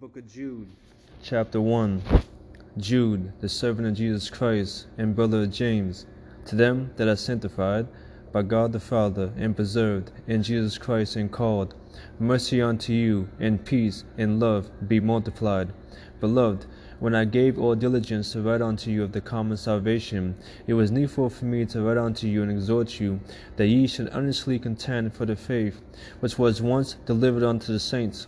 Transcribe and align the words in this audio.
book 0.00 0.18
of 0.18 0.30
Jude, 0.30 0.68
chapter 1.22 1.58
1. 1.58 2.02
Jude, 2.76 3.32
the 3.40 3.48
servant 3.48 3.88
of 3.88 3.94
Jesus 3.94 4.28
Christ 4.28 4.88
and 4.98 5.16
brother 5.16 5.44
of 5.44 5.50
James, 5.50 6.04
to 6.44 6.54
them 6.54 6.90
that 6.96 7.08
are 7.08 7.16
sanctified 7.16 7.86
by 8.30 8.42
God 8.42 8.72
the 8.72 8.80
Father 8.80 9.32
and 9.38 9.56
preserved 9.56 10.10
in 10.26 10.42
Jesus 10.42 10.76
Christ 10.76 11.16
and 11.16 11.32
called, 11.32 11.74
mercy 12.18 12.60
unto 12.60 12.92
you, 12.92 13.30
and 13.40 13.64
peace 13.64 14.04
and 14.18 14.38
love 14.38 14.68
be 14.86 15.00
multiplied. 15.00 15.72
Beloved, 16.20 16.66
when 17.00 17.14
I 17.14 17.24
gave 17.24 17.58
all 17.58 17.74
diligence 17.74 18.32
to 18.32 18.42
write 18.42 18.60
unto 18.60 18.90
you 18.90 19.02
of 19.02 19.12
the 19.12 19.22
common 19.22 19.56
salvation, 19.56 20.34
it 20.66 20.74
was 20.74 20.90
needful 20.90 21.30
for 21.30 21.46
me 21.46 21.64
to 21.66 21.80
write 21.80 21.96
unto 21.96 22.26
you 22.26 22.42
and 22.42 22.50
exhort 22.50 23.00
you 23.00 23.20
that 23.56 23.68
ye 23.68 23.86
should 23.86 24.10
earnestly 24.12 24.58
contend 24.58 25.14
for 25.14 25.24
the 25.24 25.36
faith 25.36 25.80
which 26.20 26.38
was 26.38 26.60
once 26.60 26.96
delivered 27.06 27.42
unto 27.42 27.72
the 27.72 27.80
saints. 27.80 28.26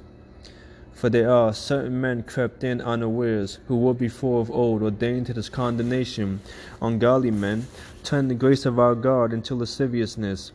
For 0.98 1.08
there 1.08 1.30
are 1.30 1.54
certain 1.54 2.00
men 2.00 2.24
crept 2.24 2.64
in 2.64 2.80
unawares, 2.80 3.60
who 3.68 3.76
were 3.76 3.94
before 3.94 4.40
of 4.40 4.50
old 4.50 4.82
ordained 4.82 5.26
to 5.26 5.32
this 5.32 5.48
condemnation, 5.48 6.40
ungodly 6.82 7.30
men, 7.30 7.68
turning 8.02 8.26
the 8.26 8.34
grace 8.34 8.66
of 8.66 8.80
our 8.80 8.96
God 8.96 9.32
into 9.32 9.54
lasciviousness, 9.54 10.50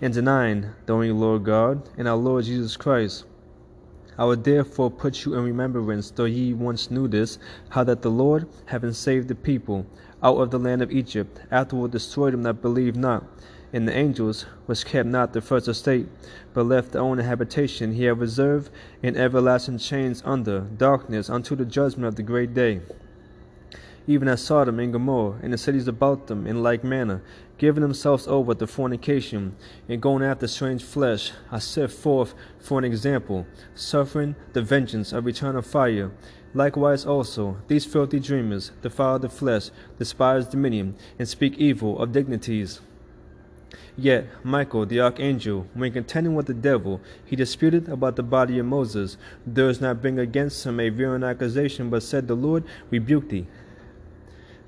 and 0.00 0.14
denying 0.14 0.70
the 0.86 0.94
only 0.94 1.12
Lord 1.12 1.44
God 1.44 1.86
and 1.98 2.08
our 2.08 2.16
Lord 2.16 2.46
Jesus 2.46 2.78
Christ. 2.78 3.26
I 4.16 4.24
would 4.24 4.44
therefore 4.44 4.90
put 4.90 5.26
you 5.26 5.34
in 5.34 5.44
remembrance, 5.44 6.10
though 6.10 6.24
ye 6.24 6.54
once 6.54 6.90
knew 6.90 7.06
this, 7.06 7.38
how 7.68 7.84
that 7.84 8.00
the 8.00 8.10
Lord, 8.10 8.48
having 8.64 8.94
saved 8.94 9.28
the 9.28 9.34
people 9.34 9.84
out 10.22 10.38
of 10.38 10.50
the 10.50 10.58
land 10.58 10.80
of 10.80 10.90
Egypt, 10.90 11.38
afterward 11.50 11.90
destroyed 11.90 12.32
them 12.32 12.44
that 12.44 12.62
believed 12.62 12.96
not 12.96 13.26
and 13.72 13.86
the 13.86 13.96
angels, 13.96 14.46
which 14.66 14.84
kept 14.84 15.08
not 15.08 15.32
the 15.32 15.40
first 15.40 15.68
estate, 15.68 16.08
but 16.52 16.66
left 16.66 16.92
their 16.92 17.02
own 17.02 17.18
habitation, 17.18 17.92
he 17.92 18.04
hath 18.04 18.18
reserved 18.18 18.70
in 19.02 19.16
everlasting 19.16 19.78
chains 19.78 20.22
under 20.24 20.60
darkness 20.60 21.30
unto 21.30 21.54
the 21.54 21.64
judgment 21.64 22.06
of 22.06 22.16
the 22.16 22.22
great 22.22 22.54
day. 22.54 22.80
Even 24.06 24.28
as 24.28 24.42
Sodom 24.42 24.80
and 24.80 24.92
Gomorrah 24.92 25.38
and 25.42 25.52
the 25.52 25.58
cities 25.58 25.86
about 25.86 26.26
them 26.26 26.46
in 26.46 26.62
like 26.62 26.82
manner, 26.82 27.22
giving 27.58 27.82
themselves 27.82 28.26
over 28.26 28.54
to 28.54 28.66
fornication 28.66 29.54
and 29.88 30.00
going 30.00 30.24
after 30.24 30.48
strange 30.48 30.82
flesh, 30.82 31.32
are 31.52 31.60
set 31.60 31.92
forth 31.92 32.34
for 32.58 32.78
an 32.78 32.84
example, 32.84 33.46
suffering 33.74 34.34
the 34.52 34.62
vengeance 34.62 35.12
of 35.12 35.28
eternal 35.28 35.62
fire. 35.62 36.10
Likewise 36.54 37.06
also, 37.06 37.58
these 37.68 37.84
filthy 37.84 38.18
dreamers 38.18 38.72
defile 38.82 39.20
the 39.20 39.28
flesh, 39.28 39.70
despise 39.98 40.48
dominion, 40.48 40.96
and 41.18 41.28
speak 41.28 41.56
evil 41.58 42.00
of 42.02 42.10
dignities. 42.10 42.80
Yet 43.96 44.26
Michael 44.44 44.86
the 44.86 45.00
archangel, 45.00 45.66
when 45.74 45.92
contending 45.92 46.34
with 46.34 46.46
the 46.46 46.54
devil, 46.54 47.00
he 47.24 47.36
disputed 47.36 47.88
about 47.88 48.16
the 48.16 48.22
body 48.22 48.58
of 48.58 48.66
Moses, 48.66 49.16
durst 49.50 49.80
not 49.80 50.00
bring 50.00 50.18
against 50.18 50.64
him 50.64 50.78
a 50.78 50.88
virulent 50.88 51.24
accusation, 51.24 51.90
but 51.90 52.02
said, 52.02 52.28
The 52.28 52.34
Lord 52.34 52.64
rebuke 52.90 53.28
thee. 53.28 53.46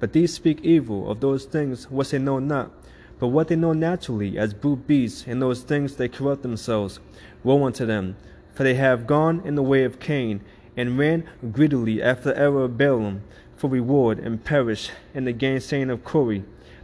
But 0.01 0.13
these 0.13 0.35
speak 0.35 0.61
evil 0.63 1.11
of 1.11 1.21
those 1.21 1.45
things 1.45 1.91
which 1.91 2.11
they 2.11 2.19
know 2.19 2.41
not, 2.41 2.73
but 3.21 3.29
what 3.29 3.47
they 3.49 3.57
know 3.57 3.73
naturally, 3.73 4.37
as 4.37 4.53
brute 4.53 4.87
beasts, 4.87 5.27
in 5.27 5.39
those 5.39 5.63
things 5.63 5.95
they 5.95 6.09
corrupt 6.09 6.43
themselves. 6.43 6.99
Woe 7.45 7.65
unto 7.65 7.87
them, 7.87 8.17
for 8.53 8.65
they 8.65 8.75
have 8.75 9.07
gone 9.07 9.41
in 9.45 9.55
the 9.55 9.63
way 9.63 9.85
of 9.85 10.01
Cain, 10.01 10.41
and 10.77 10.99
ran 10.99 11.23
greedily 11.53 12.03
after 12.03 12.31
the 12.31 12.39
error 12.39 12.65
of 12.65 12.77
Balaam 12.77 13.23
for 13.55 13.71
reward, 13.71 14.19
and 14.19 14.43
perished 14.43 14.91
in 15.15 15.25
the 15.25 15.33
gainsaying 15.33 15.89
of 15.89 16.03
Core. 16.03 16.43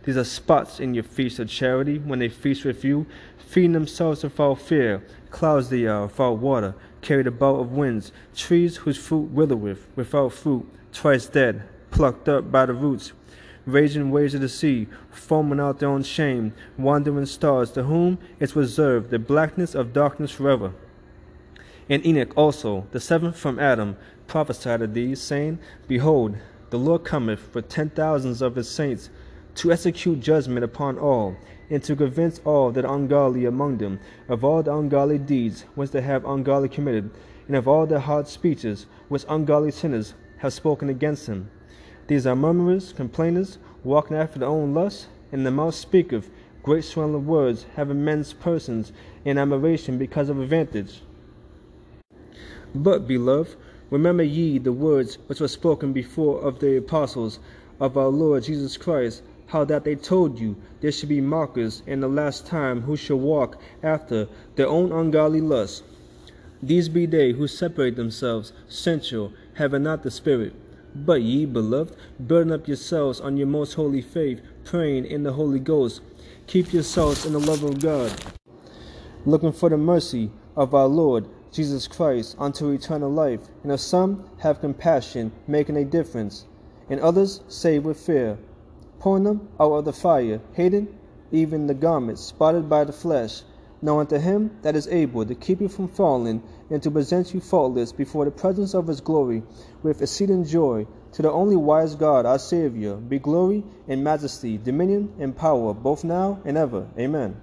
These 0.09 0.17
are 0.17 0.25
spots 0.25 0.81
in 0.81 0.95
your 0.95 1.05
feast 1.05 1.39
of 1.39 1.51
charity 1.51 1.98
when 1.98 2.19
they 2.19 2.31
feast 2.31 2.64
with 2.64 2.83
you, 2.83 3.05
feeding 3.37 3.73
themselves 3.73 4.23
without 4.23 4.59
fear. 4.59 5.03
Clouds 5.31 5.69
they 5.69 5.84
are 5.84 6.05
uh, 6.05 6.06
without 6.06 6.39
water, 6.39 6.75
carried 7.03 7.27
about 7.27 7.61
of 7.61 7.73
winds, 7.73 8.11
trees 8.34 8.79
whose 8.79 8.97
fruit 8.97 9.31
withereth, 9.31 9.86
without 9.97 10.33
fruit, 10.33 10.67
twice 10.95 11.27
dead, 11.27 11.62
plucked 11.91 12.27
up 12.27 12.51
by 12.51 12.64
the 12.64 12.73
roots. 12.73 13.12
Raging 13.67 14.11
waves 14.11 14.33
of 14.33 14.41
the 14.41 14.48
sea, 14.48 14.86
foaming 15.11 15.61
out 15.61 15.79
their 15.79 15.91
own 15.91 16.05
shame, 16.05 16.55
wandering 16.79 17.27
stars, 17.27 17.70
to 17.73 17.83
whom 17.83 18.17
is 18.40 18.57
reserved 18.57 19.11
the 19.11 19.19
blackness 19.19 19.75
of 19.75 19.92
darkness 19.92 20.30
forever. 20.30 20.73
And 21.90 22.07
Enoch 22.07 22.33
also, 22.35 22.86
the 22.92 23.01
seventh 23.01 23.36
from 23.36 23.58
Adam, 23.58 23.98
prophesied 24.27 24.80
of 24.80 24.95
these, 24.95 25.20
saying, 25.20 25.58
Behold, 25.86 26.39
the 26.70 26.79
Lord 26.79 27.05
cometh 27.05 27.55
with 27.55 27.69
ten 27.69 27.90
thousands 27.90 28.40
of 28.40 28.57
his 28.57 28.70
saints 28.70 29.11
to 29.58 29.73
execute 29.73 30.20
judgment 30.20 30.64
upon 30.64 30.96
all, 30.96 31.36
and 31.69 31.83
to 31.83 31.96
convince 31.96 32.41
all 32.45 32.70
that 32.70 32.85
ungodly 32.85 33.45
among 33.45 33.77
them 33.79 33.98
of 34.29 34.45
all 34.45 34.63
the 34.63 34.73
ungodly 34.73 35.19
deeds 35.19 35.63
which 35.74 35.91
they 35.91 36.01
have 36.01 36.24
ungodly 36.24 36.69
committed, 36.69 37.11
and 37.48 37.57
of 37.57 37.67
all 37.67 37.85
the 37.85 37.98
hard 37.98 38.29
speeches 38.29 38.86
which 39.08 39.24
ungodly 39.29 39.73
sinners 39.73 40.14
have 40.36 40.52
spoken 40.52 40.89
against 40.89 41.27
him. 41.27 41.51
These 42.07 42.24
are 42.24 42.36
murmurers, 42.36 42.92
complainers, 42.92 43.58
walking 43.83 44.17
after 44.17 44.39
their 44.39 44.48
own 44.48 44.74
lusts, 44.74 45.08
and 45.33 45.45
the 45.45 45.51
mouth 45.51 45.75
speaketh 45.75 46.30
great 46.63 46.85
swelling 46.85 47.27
words, 47.27 47.67
having 47.75 48.05
men's 48.05 48.33
persons 48.33 48.92
in 49.25 49.39
admiration 49.39 49.98
because 49.98 50.29
of 50.29 50.39
advantage. 50.39 51.02
But, 52.77 53.08
beloved, 53.08 53.57
remember 53.90 54.23
ye 54.23 54.58
the 54.58 54.73
words 54.73 55.19
which 55.27 55.40
were 55.40 55.48
spoken 55.48 55.92
before 55.92 56.40
of 56.42 56.61
the 56.61 56.77
apostles 56.77 57.40
of 57.80 57.96
our 57.96 58.08
Lord 58.08 58.45
Jesus 58.45 58.77
Christ 58.77 59.23
how 59.48 59.64
that 59.64 59.83
they 59.85 59.95
told 59.95 60.39
you 60.39 60.55
there 60.81 60.92
should 60.92 61.09
be 61.09 61.23
mockers 61.23 61.83
in 61.86 62.01
the 62.01 62.09
last 62.09 62.47
time 62.47 62.83
who 62.83 62.97
shall 62.97 63.19
walk 63.19 63.61
after 63.83 64.29
their 64.57 64.69
own 64.69 64.92
ungodly 64.92 65.41
lusts. 65.41 65.83
These 66.63 66.91
be 66.91 67.07
they 67.07 67.33
who 67.33 67.48
separate 67.48 67.97
themselves, 67.97 68.53
sensual, 68.69 69.33
having 69.55 69.85
not 69.85 70.03
the 70.03 70.11
Spirit. 70.11 70.53
But 70.95 71.23
ye, 71.23 71.47
beloved, 71.47 71.97
burden 72.20 72.53
up 72.53 72.69
yourselves 72.69 73.20
on 73.20 73.39
your 73.39 73.47
most 73.47 73.75
holy 73.75 74.03
faith, 74.03 74.42
praying 74.64 75.07
in 75.07 75.23
the 75.23 75.33
Holy 75.33 75.61
Ghost. 75.61 76.03
Keep 76.47 76.73
yourselves 76.75 77.25
in 77.25 77.33
the 77.33 77.39
love 77.39 77.63
of 77.63 77.81
God, 77.81 78.13
looking 79.25 79.53
for 79.53 79.70
the 79.70 79.79
mercy 79.79 80.31
of 80.57 80.75
our 80.75 80.89
Lord 80.89 81.27
Jesus 81.53 81.87
Christ 81.87 82.37
unto 82.39 82.70
eternal 82.70 83.11
life. 83.11 83.41
And 83.63 83.73
of 83.73 83.81
some 83.81 84.29
have 84.41 84.61
compassion, 84.61 85.33
making 85.47 85.77
a 85.77 85.85
difference, 85.85 86.45
and 86.91 87.01
others 87.01 87.41
save 87.48 87.85
with 87.85 87.98
fear 87.98 88.37
pulling 89.08 89.24
them 89.24 89.48
out 89.58 89.73
of 89.73 89.86
the 89.86 89.92
fire, 89.92 90.39
hating 90.52 90.86
even 91.33 91.67
the 91.67 91.73
garments 91.73 92.20
spotted 92.20 92.69
by 92.69 92.85
the 92.85 92.92
flesh. 92.92 93.41
Now 93.80 94.01
unto 94.01 94.19
him 94.19 94.51
that 94.61 94.77
is 94.77 94.86
able 94.89 95.24
to 95.24 95.35
keep 95.35 95.63
you 95.63 95.69
from 95.70 95.89
falling, 95.89 96.42
and 96.69 96.83
to 96.83 96.91
present 96.91 97.33
you 97.33 97.41
faultless 97.41 97.91
before 97.91 98.27
the 98.27 98.30
presence 98.30 98.74
of 98.74 98.86
his 98.86 99.01
glory 99.01 99.42
with 99.83 100.02
exceeding 100.02 100.45
joy, 100.45 100.86
to 101.13 101.23
the 101.23 101.33
only 101.33 101.57
wise 101.57 101.95
God 101.95 102.27
our 102.27 102.39
Saviour, 102.39 102.96
be 102.96 103.19
glory 103.19 103.64
and 103.89 104.05
majesty, 104.05 104.58
dominion 104.58 105.11
and 105.19 105.35
power, 105.35 105.73
both 105.73 106.05
now 106.05 106.42
and 106.45 106.58
ever. 106.58 106.86
Amen. 106.98 107.40